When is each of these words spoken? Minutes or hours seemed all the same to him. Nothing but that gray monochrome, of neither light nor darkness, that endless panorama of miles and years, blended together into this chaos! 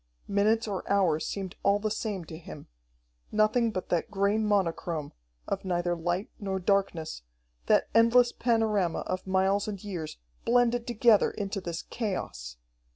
Minutes 0.27 0.67
or 0.67 0.83
hours 0.91 1.27
seemed 1.27 1.55
all 1.61 1.77
the 1.77 1.91
same 1.91 2.25
to 2.25 2.35
him. 2.35 2.65
Nothing 3.31 3.69
but 3.69 3.89
that 3.89 4.09
gray 4.09 4.39
monochrome, 4.39 5.13
of 5.47 5.63
neither 5.63 5.95
light 5.95 6.31
nor 6.39 6.57
darkness, 6.57 7.21
that 7.67 7.87
endless 7.93 8.31
panorama 8.31 9.01
of 9.01 9.27
miles 9.27 9.67
and 9.67 9.83
years, 9.83 10.17
blended 10.43 10.87
together 10.87 11.29
into 11.29 11.61
this 11.61 11.83
chaos! 11.83 12.57